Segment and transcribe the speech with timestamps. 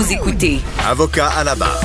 [0.00, 0.60] Vous écoutez.
[0.88, 1.82] Avocat à la barre.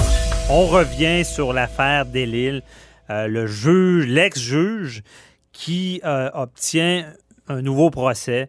[0.50, 2.62] On revient sur l'affaire Delille.
[3.10, 5.04] Euh, le juge, l'ex-juge,
[5.52, 7.12] qui euh, obtient
[7.50, 8.48] un nouveau procès,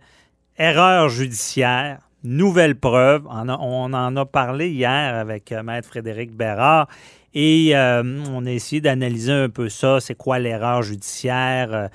[0.57, 3.27] erreur judiciaire, nouvelle preuve.
[3.29, 6.87] On, en a parlé hier avec euh, Maître Frédéric Bérard
[7.39, 10.01] et on a essayé d'analyser un peu ça.
[10.01, 11.91] C'est quoi l'erreur judiciaire?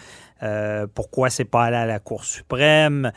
[0.96, 3.12] pourquoi c'est pas allé à la Cour suprême?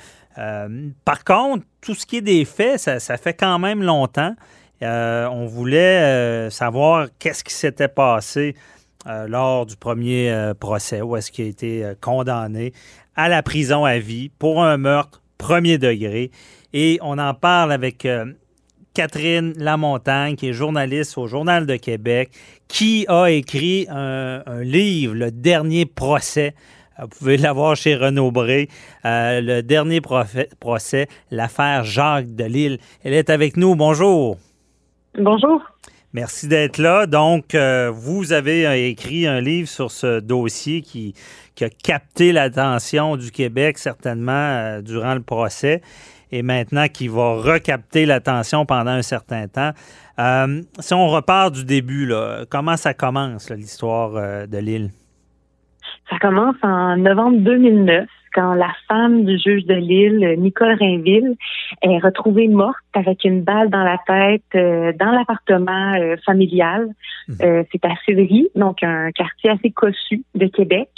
[1.05, 4.35] par contre, tout ce qui est des faits, ça, fait quand même longtemps.
[4.83, 8.55] Euh, on voulait euh, savoir qu'est-ce qui s'était passé
[9.07, 12.73] euh, lors du premier procès, où est-ce qu'il a été condamné
[13.17, 16.31] à la prison à vie pour un meurtre premier degré.
[16.73, 18.09] Et on en parle avec
[18.95, 22.31] Catherine Lamontagne, qui est journaliste au Journal de Québec,
[22.69, 26.55] qui a écrit un livre, Le dernier procès,
[27.01, 28.69] vous pouvez l'avoir chez Renaud Bré.
[29.05, 32.79] Euh, le dernier procès, l'affaire Jacques de Lille.
[33.03, 33.75] Elle est avec nous.
[33.75, 34.39] Bonjour.
[35.19, 35.61] Bonjour.
[36.13, 37.07] Merci d'être là.
[37.07, 41.15] Donc, euh, vous avez euh, écrit un livre sur ce dossier qui,
[41.61, 45.83] a capté l'attention du Québec certainement durant le procès
[46.35, 49.71] et maintenant qui va recapter l'attention pendant un certain temps.
[50.81, 52.13] si on repart du début,
[52.51, 54.91] comment ça commence l'histoire de Lille?
[56.11, 61.37] Ça commence en novembre 2009 quand la femme du juge de Lille, Nicole Rainville,
[61.83, 66.89] est retrouvée morte avec une balle dans la tête euh, dans l'appartement euh, familial.
[67.29, 67.37] Mhm.
[67.43, 70.89] Euh, c'est à Sillery, donc un quartier assez cossu de Québec.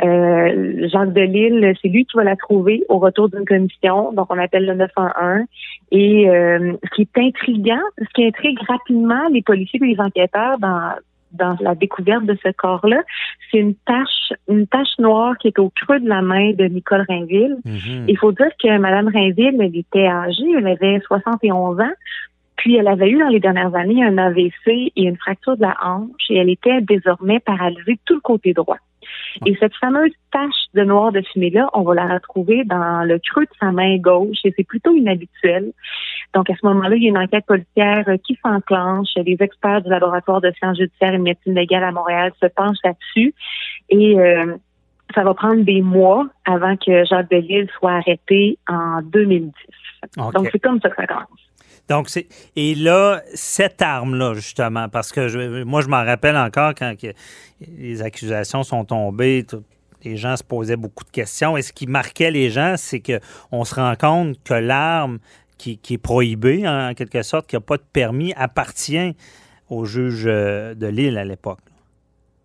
[0.00, 4.38] Jacques de Lille, c'est lui qui va la trouver au retour d'une commission, donc on
[4.38, 5.46] appelle le 911.
[5.92, 10.94] Et ce qui est intriguant, ce qui intrigue rapidement les policiers et les enquêteurs dans
[11.32, 13.02] dans la découverte de ce corps-là,
[13.50, 17.04] c'est une tache, une tache noire qui est au creux de la main de Nicole
[17.08, 17.56] Rainville.
[17.64, 18.06] Mhm.
[18.08, 21.92] Il faut dire que Madame Rainville, elle était âgée, elle avait 71 ans.
[22.56, 25.76] Puis elle avait eu dans les dernières années un AVC et une fracture de la
[25.82, 28.78] hanche et elle était désormais paralysée tout le côté droit.
[29.46, 33.44] Et cette fameuse tache de noir de fumée-là, on va la retrouver dans le creux
[33.44, 35.72] de sa main gauche et c'est plutôt inhabituel.
[36.34, 39.08] Donc, à ce moment-là, il y a une enquête policière qui s'enclenche.
[39.16, 42.82] Les experts du laboratoire de sciences judiciaires et de médecine légale à Montréal se penchent
[42.84, 43.34] là-dessus
[43.90, 44.56] et euh,
[45.14, 49.52] ça va prendre des mois avant que Jacques Delisle soit arrêté en 2010.
[50.32, 51.26] Donc, c'est comme ça que ça commence.
[51.92, 52.26] Donc, c'est.
[52.56, 56.94] Et là, cette arme-là, justement, parce que moi, je m'en rappelle encore quand
[57.60, 59.44] les accusations sont tombées,
[60.02, 61.54] les gens se posaient beaucoup de questions.
[61.58, 65.18] Et ce qui marquait les gens, c'est qu'on se rend compte que l'arme
[65.58, 69.14] qui, est prohibée, en quelque sorte, qui n'a pas de permis, appartient
[69.68, 71.60] au juge euh, de Lille à l'époque.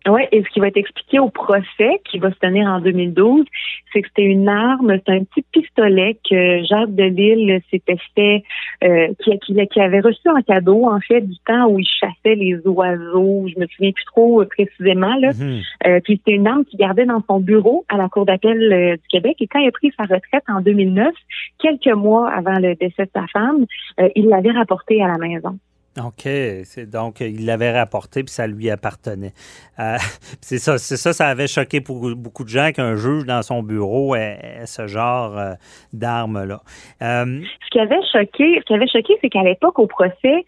[0.08, 3.44] Oui, et ce qui va être expliqué au procès qui va se tenir en 2012,
[3.92, 8.42] c'est que c'était une arme, c'est un petit pistolet que Jacques Delille s'était fait,
[8.84, 12.56] euh, qui, qui, avait reçu en cadeau, en fait, du temps où il chassait les
[12.66, 13.46] oiseaux.
[13.48, 15.32] Je me souviens plus trop euh, précisément, là.
[15.32, 15.60] Mhm.
[15.86, 18.92] Euh, puis c'était une arme qu'il gardait dans son bureau à la Cour d'appel euh,
[18.96, 19.36] du Québec.
[19.40, 21.12] Et quand il a pris sa retraite en 2009,
[21.58, 23.66] quelques mois avant le décès de sa femme,
[24.14, 25.58] il l'avait rapporté à la maison.
[25.96, 26.28] OK.
[26.86, 29.32] Donc, il l'avait rapporté puis ça lui appartenait.
[29.78, 29.96] Euh,
[30.40, 33.62] c'est ça, c'est ça, ça avait choqué pour beaucoup de gens qu'un juge dans son
[33.62, 35.54] bureau ait, ce genre euh,
[35.92, 36.60] d'arme-là.
[37.02, 40.44] Euh, ce qui avait choqué, ce qui avait choqué, c'est qu'à l'époque, au procès,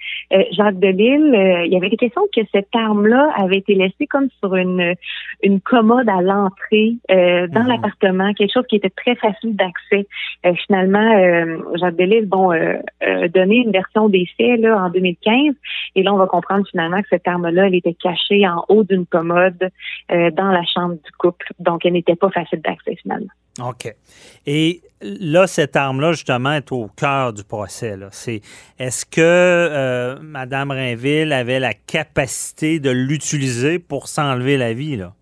[0.53, 1.33] Jacques Delille,
[1.67, 4.95] il y avait des questions que cette arme-là avait été laissée comme sur une,
[5.43, 7.69] une commode à l'entrée dans mhm.
[7.69, 10.07] l'appartement, quelque chose qui était très facile d'accès.
[10.67, 12.51] finalement, Jacques Delille, bon,
[13.35, 15.40] donné une version des faits là, en 2015
[15.95, 19.07] et là, on va comprendre finalement que cette arme-là, elle était cachée en haut d'une
[19.07, 19.71] commode
[20.11, 21.53] euh, dans la chambre du couple.
[21.59, 23.31] Donc, elle n'était pas facile d'accès finalement.
[23.61, 23.95] OK.
[24.47, 27.97] Et là, cette arme-là, justement, est au cœur du procès.
[28.13, 28.41] C'est,
[28.79, 34.97] est-ce que euh, Mme Rainville avait la capacité de l'utiliser pour s'enlever la vie?
[34.97, 35.13] Là?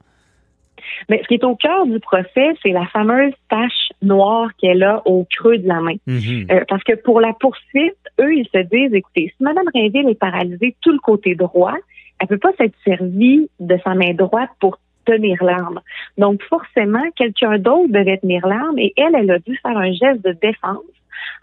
[1.09, 5.03] Mais ce qui est au cœur du procès, c'est la fameuse tache noire qu'elle a
[5.07, 5.97] au creux de la main.
[6.07, 6.47] Mhm.
[6.51, 10.19] Euh, parce que pour la poursuite, eux, ils se disent, écoutez, si Mme Rainville est
[10.19, 11.77] paralysée tout le côté droit,
[12.21, 15.81] elle peut pas s'être servie de sa main droite pour tenir l'arme.
[16.19, 20.25] Donc, forcément, quelqu'un d'autre devait tenir l'arme et elle, elle a dû faire un geste
[20.25, 20.83] de défense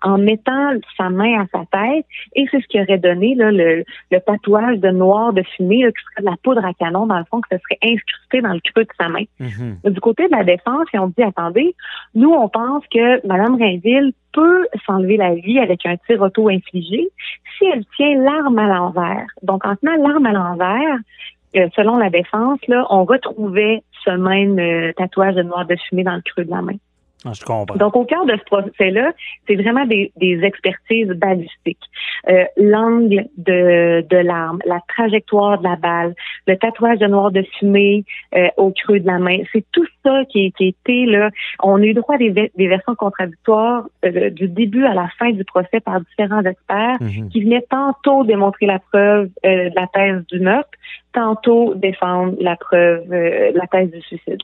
[0.02, 2.06] en mettant sa main à sa tête
[2.36, 6.04] et c'est ce qui aurait donné là, le, le tatouage de noir de fumée qui
[6.12, 8.60] serait de la poudre à canon dans le fond que ce serait incrusté dans le
[8.60, 9.24] creux de sa main.
[9.40, 9.90] Mm-hmm.
[9.90, 11.76] Du côté de la défense, et on dit attendez,
[12.14, 17.10] nous on pense que Mme Rainville peut s'enlever la vie avec un tir auto-infligé
[17.58, 19.28] si elle tient l'arme à l'envers.
[19.44, 20.98] Donc en tenant l'arme à l'envers,
[21.56, 26.04] euh, selon la défense, là, on retrouvait ce même euh, tatouage de noir de fumée
[26.04, 26.76] dans le creux de la main.
[27.26, 27.76] Ah, je comprends.
[27.76, 29.12] Donc, au cœur de ce procès-là,
[29.48, 31.80] c'est vraiment des, expertises balistiques.
[32.30, 36.14] Euh, l'angle de, de l'arme, la trajectoire de la balle,
[36.46, 38.06] le tatouage de noir de fumée
[38.36, 41.32] euh, au creux de la main, c'est tout ça qui, été là.
[41.64, 45.32] On a eu droit à des, des versions contradictoires euh, du début à la fin
[45.32, 47.30] du procès par différents experts mhm.
[47.30, 50.70] qui venaient tantôt démontrer la preuve de la thèse du meurtre,
[51.14, 54.42] tantôt défendre la preuve, la thèse du suicide.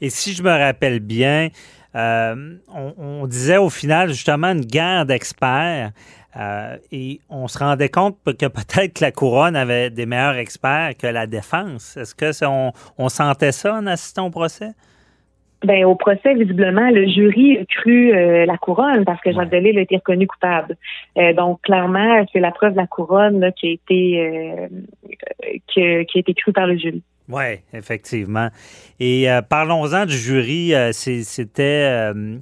[0.00, 1.48] Et si je me rappelle bien,
[1.96, 5.92] euh, on, disait au final justement une guerre d'experts
[6.38, 11.06] euh, et on se rendait compte que peut-être la couronne avait des meilleurs experts que
[11.06, 11.96] la défense.
[11.96, 12.32] Est-ce que
[12.98, 14.72] on, sentait ça en assistant au procès?
[15.64, 19.78] Ben, au procès, visiblement, le jury a cru euh, la couronne parce que Jacques Delisle
[19.78, 20.76] a été reconnu coupable.
[21.34, 24.68] donc, clairement, c'est la preuve de la couronne qui a été
[25.66, 27.02] qui a été crue par le jury.
[27.28, 28.50] Oui, effectivement.
[29.00, 30.74] Et euh, parlons-en du jury.
[30.74, 32.38] Euh, c'était euh,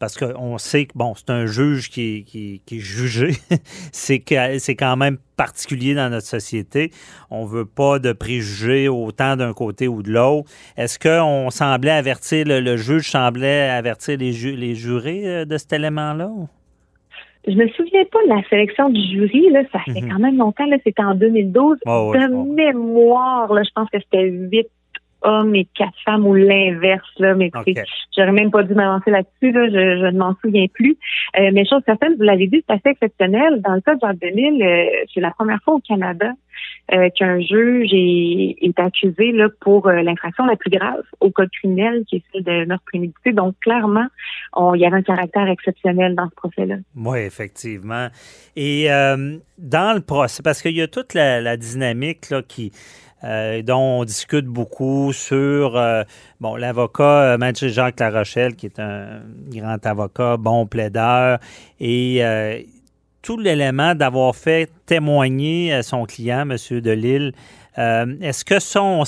[0.00, 3.36] parce qu'on sait que bon, c'est un juge qui, qui, est jugé.
[3.92, 6.90] c'est quand même particulier dans notre société.
[7.30, 10.50] On veut pas de préjugés autant d'un côté ou de l'autre.
[10.76, 16.30] Est-ce qu'on semblait avertir le, juge semblait avertir les, les jurés de cet élément-là?
[17.46, 20.10] Je me souviens pas de la sélection du jury, là, ça fait mhm.
[20.10, 21.78] quand même longtemps, là, c'était en 2012.
[21.84, 24.68] de mémoire, là, je pense que c'était huit
[25.24, 27.50] hommes et quatre femmes ou l'inverse, là, mais
[28.16, 30.96] j'aurais même pas dû m'avancer là-dessus, là, je, je ne m'en souviens plus.
[31.38, 33.60] Euh, mais chose certaine, vous l'avez dit, c'est assez exceptionnel.
[33.62, 36.30] Dans le cas de Jacques Delisle, euh, c'est la première fois au Canada
[36.92, 41.48] euh, qu'un juge est, est, accusé là, pour euh, l'infraction la plus grave au code
[41.50, 43.32] criminel, qui est celle de meurtre prémédité.
[43.32, 44.06] Donc, clairement,
[44.74, 46.76] il y avait un caractère exceptionnel dans ce procès-là.
[46.94, 48.08] Oui, effectivement.
[48.54, 52.70] Et euh, dans le procès, parce qu'il y a toute la, la dynamique là, qui
[53.24, 56.02] euh, dont on discute beaucoup sur euh,
[56.40, 61.38] bon l'avocat euh, Mathieu Jacques Larochelle, qui est un grand avocat, bon plaideur,
[61.80, 62.22] et
[63.22, 66.80] tout l'élément d'avoir fait témoigner son client, M.
[66.80, 67.32] Delille.
[67.76, 69.02] Est-ce que ça, on,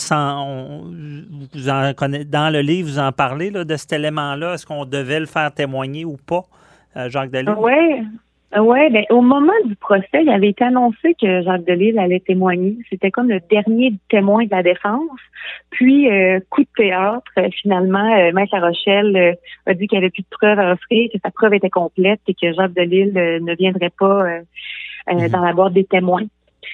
[1.52, 4.54] vous en dans le livre, vous en parlez là, de cet élément-là?
[4.54, 6.44] Est-ce qu'on devait le faire témoigner ou pas,
[7.08, 7.54] Jacques Delille?
[7.58, 8.06] Oui,
[8.54, 12.76] oui, ben, au moment du procès, il avait été annoncé que Jacques Delisle allait témoigner.
[12.88, 15.19] C'était comme le dernier témoin de la défense.
[15.70, 20.04] Puis, euh, coup de théâtre, euh, finalement, euh, Maître La Rochelle a dit qu'il n'y
[20.04, 23.12] avait plus de preuves à offrir, que sa preuve était complète et que Jacques Delisle
[23.43, 24.40] ne viendrait pas
[25.10, 25.28] mhm.
[25.28, 26.22] dans la boîte des témoins.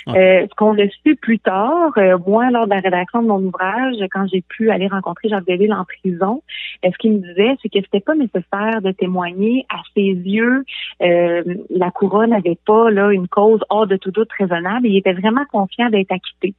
[0.09, 3.43] Euh, ce qu'on a su plus tard, euh, moi, lors de la rédaction de mon
[3.43, 6.43] ouvrage, quand j'ai pu aller rencontrer Jacques Deville en prison,
[6.85, 9.67] euh, ce qu'il me disait, c'est que c'était pas nécessaire de témoigner.
[9.71, 10.65] À ses yeux,
[11.01, 14.87] la couronne n'avait pas là une cause hors de tout doute raisonnable.
[14.87, 16.55] il était vraiment confiant d'être acquitté.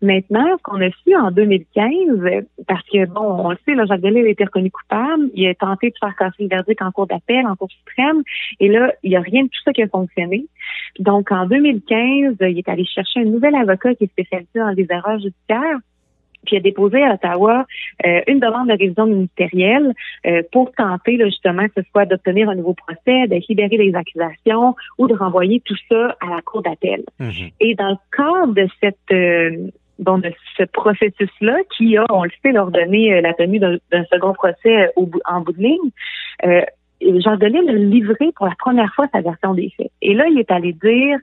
[0.00, 4.00] Maintenant, ce qu'on a su en 2015, parce que bon, on le sait, là, Jacques
[4.00, 7.06] Delisle a été reconnu coupable, il a tenté de faire casser le verdict en cours
[7.06, 8.22] d'appel, en cour suprême,
[8.60, 10.46] et là, il n'y a rien de tout ça qui a fonctionné.
[10.98, 14.86] Donc, en 2015, il est allé chercher un nouvel avocat qui est spécialisé dans les
[14.90, 15.78] erreurs judiciaires
[16.46, 17.66] puis a déposé à Ottawa
[18.06, 19.94] euh, une demande de révision ministérielle
[20.26, 24.74] euh, pour tenter justement que ce soit d'obtenir un nouveau procès, de libérer les accusations
[24.98, 27.02] ou de renvoyer tout ça à la cour d'appel.
[27.20, 27.52] Mm-hmm.
[27.60, 29.68] Et dans le cadre de cette euh,
[29.98, 34.90] bon, de ce processus-là, qui a, on le sait, ordonné la tenue d'un second procès
[34.96, 35.90] au, en bout de ligne,
[37.20, 39.90] Jean Delisle a livré pour la première fois sa version des faits.
[40.00, 41.18] Et là, il est allé dire,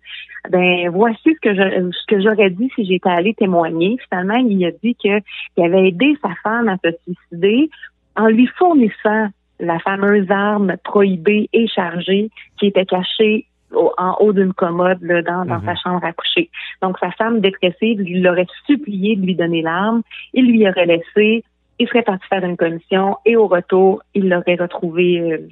[0.50, 3.98] ben voici ce que je, ce que j'aurais dit si j'étais allé témoigner.
[4.09, 5.21] Finalement, il a dit qu'il
[5.57, 7.69] avait aidé sa femme à se suicider
[8.16, 9.28] en lui fournissant
[9.59, 15.62] la fameuse arme prohibée et chargée qui était cachée en haut d'une commode dans, dans
[15.62, 15.78] sa mhm.
[15.83, 16.50] chambre à coucher.
[16.81, 20.02] Donc, sa femme dépressive lui l'aurait supplié de lui donner l'arme.
[20.33, 21.44] Il lui aurait laissé.
[21.78, 25.48] Il serait parti faire une commission et au retour, il l'aurait retrouvé euh,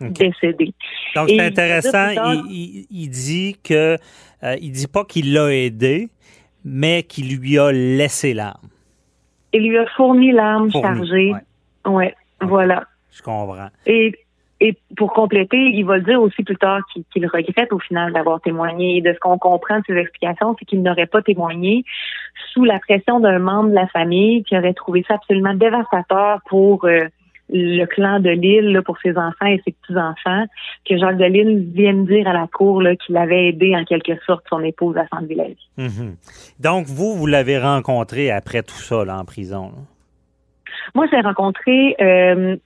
[0.00, 0.72] décédé.
[1.14, 2.10] Donc, c'est intéressant.
[2.48, 3.96] il, dit que
[4.42, 6.08] euh, il dit pas qu'il l'a aidé,
[6.64, 8.68] mais qu'il lui a laissé l'arme.
[9.52, 11.32] Il lui a fourni l'arme chargée.
[11.86, 12.84] Oui, ouais, voilà.
[13.12, 13.68] Je comprends.
[13.86, 14.12] Et,
[14.60, 16.80] et pour compléter, il va le dire aussi plus tard
[17.12, 18.96] qu'il regrette au final d'avoir témoigné.
[18.96, 21.84] Et de ce qu'on comprend de ses explications, c'est qu'il n'aurait pas témoigné
[22.52, 26.84] sous la pression d'un membre de la famille qui aurait trouvé ça absolument dévastateur pour
[26.84, 27.06] euh,
[27.50, 30.44] le clan de Lille pour ses enfants et ses petits-enfants,
[30.88, 34.44] que Jacques de Lille vienne dire à la cour qu'il avait aidé en quelque sorte
[34.48, 36.14] son épouse à s'enlever la vie.
[36.58, 39.72] Donc, vous, vous l'avez rencontré après tout ça là, en prison?
[40.94, 42.56] Moi, je l'ai rencontré euh,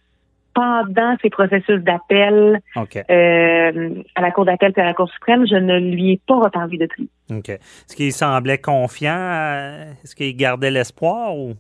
[0.55, 5.47] pendant ses processus d'appel euh, à la Cour d'appel et à la Cour suprême.
[5.47, 7.09] Je ne lui ai pas reparlé depuis.
[7.31, 7.49] OK.
[7.49, 9.93] Est-ce qu'il semblait confiant?
[10.03, 11.55] Est-ce qu'il gardait l'espoir ou?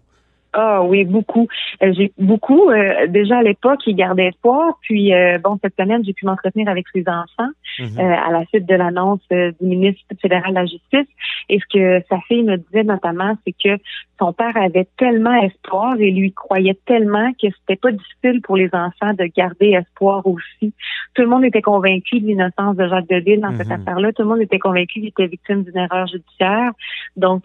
[0.54, 1.46] Ah oui, beaucoup.
[1.82, 2.70] Euh, j'ai beaucoup.
[2.70, 4.78] Euh, déjà à l'époque, ils gardaient espoir.
[4.80, 7.98] Puis euh, bon, cette semaine, j'ai pu m'entretenir avec ses enfants mhm.
[8.00, 11.06] à la suite de l'annonce du ministre fédéral de la Justice.
[11.50, 13.82] Et ce que sa fille me disait notamment, c'est que
[14.18, 18.70] son père avait tellement espoir et lui croyait tellement que c'était pas difficile pour les
[18.72, 20.72] enfants de garder espoir aussi.
[21.14, 23.80] Tout le monde était convaincu de l'innocence de Jacques Deville dans cette mhm.
[23.80, 24.12] affaire-là.
[24.12, 26.72] Tout le monde était convaincu qu'il était victime d'une erreur judiciaire.
[27.16, 27.44] Donc,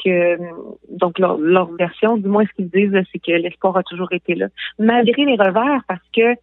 [0.89, 4.35] donc leur, leur version, du moins ce qu'ils disent c'est que l'espoir a toujours été
[4.35, 4.47] là.
[4.79, 6.35] Malgré les revers, parce que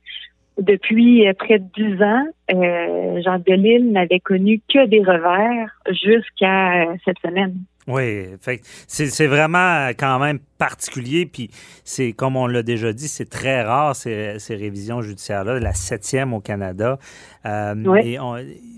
[0.59, 6.83] depuis euh, près de dix ans, euh, Jean Delisle n'avait connu que des revers jusqu'à
[6.83, 7.55] euh, cette semaine.
[7.87, 8.27] Oui,
[8.87, 11.51] c'est vraiment quand même particulier, puis
[11.83, 16.41] c'est comme on l'a déjà dit, c'est très rare ces, révisions judiciaires-là, la septième au
[16.41, 16.99] Canada.
[17.47, 17.75] Euh,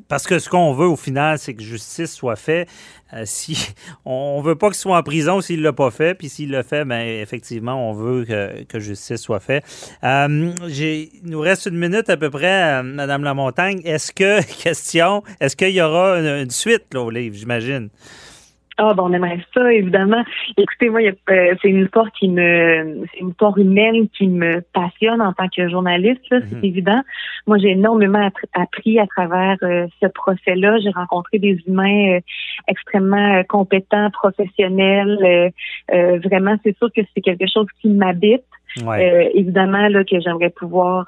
[0.07, 2.69] parce que ce qu'on veut au final, c'est que justice soit faite.
[3.13, 6.51] Euh, si on veut pas qu'il soit en prison s'il l'a pas fait, puis s'il
[6.51, 9.65] l'a fait, ben effectivement, on veut que, justice soit faite.
[10.05, 13.81] Euh, il nous reste une minute à peu près, Madame Lamontagne.
[13.85, 17.89] Est-ce que question, est-ce qu'il y aura une, suite au livre, j'imagine?
[18.79, 20.23] Ah, bon, on aimerait ça, évidemment.
[20.57, 25.21] Écoutez, moi, euh, c'est une histoire qui me, c'est une histoire humaine qui me passionne
[25.21, 26.65] en tant que journaliste, c'est mhm.
[26.65, 27.03] évident.
[27.47, 30.79] Moi, j'ai énormément appris à travers euh, ce procès-là.
[30.83, 32.21] J'ai rencontré des humains euh,
[32.67, 35.53] extrêmement compétents, professionnels.
[35.91, 38.45] vraiment, c'est sûr que c'est quelque chose qui m'habite.
[39.35, 41.07] évidemment, là, que j'aimerais pouvoir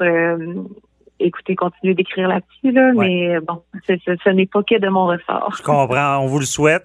[1.20, 5.54] écoutez, continuer d'écrire là-dessus, là, mais bon, ce n'est pas que de mon ressort.
[5.56, 6.84] Je comprends, on vous le souhaite.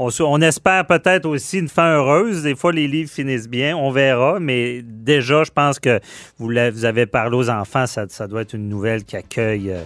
[0.00, 2.44] On, espère peut-être aussi une fin heureuse.
[2.44, 4.38] Des fois, les livres finissent bien, on verra.
[4.38, 5.98] Mais déjà, je pense que
[6.38, 9.82] vous, vous avez parlé aux enfants, ça, doit être une nouvelle qui accueille euh,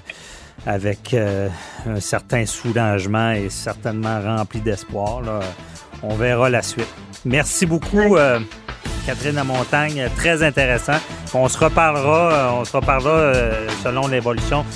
[0.67, 1.49] avec euh,
[1.87, 5.23] un certain soulagement et certainement rempli d'espoir.
[6.03, 6.93] On verra la suite.
[7.25, 8.17] Merci beaucoup.
[8.19, 8.39] Euh,
[9.07, 10.99] Catherine à Montagne, très intéressant.
[11.33, 13.33] On se reparlera, on se reparlera
[13.83, 14.67] selon l'évolution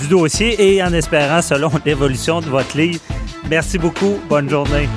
[0.00, 3.00] du dossier et en espérant selon l'évolution de votre livre.
[3.50, 4.18] Merci beaucoup.
[4.28, 4.88] Bonne journée.